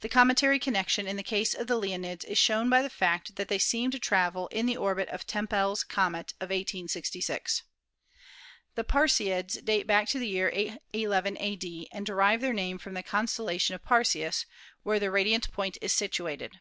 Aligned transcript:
The 0.00 0.08
cometary 0.08 0.58
connection 0.58 1.06
in 1.06 1.16
the 1.16 1.22
case 1.22 1.52
of 1.52 1.66
the 1.66 1.78
Leonids 1.78 2.24
is 2.24 2.38
shown 2.38 2.70
by 2.70 2.80
the 2.80 2.88
fact 2.88 3.36
that 3.36 3.48
they 3.48 3.58
seem 3.58 3.90
to 3.90 3.98
travel 3.98 4.46
in 4.48 4.64
the 4.64 4.78
orbit 4.78 5.10
of 5.10 5.26
Tempers 5.26 5.84
comet 5.84 6.32
of 6.40 6.48
1866. 6.48 7.64
The 8.76 8.84
Perseids 8.84 9.62
date 9.62 9.86
back 9.86 10.08
to 10.08 10.18
the 10.18 10.26
year 10.26 10.50
811 10.54 11.36
a.d 11.38 11.68
v 11.82 11.88
and 11.92 12.06
derive 12.06 12.40
their 12.40 12.54
name 12.54 12.78
from 12.78 12.94
the 12.94 13.02
constellatio 13.02 13.74
of 13.74 13.84
Perseus, 13.84 14.46
where 14.84 14.98
their 14.98 15.10
radiant 15.10 15.52
point 15.52 15.76
is 15.82 15.92
situated. 15.92 16.60